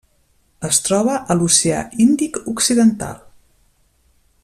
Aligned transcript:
Es 0.69 0.79
troba 0.85 1.17
a 1.33 1.35
l'oceà 1.41 1.83
Índic 2.07 2.41
occidental: 2.55 3.21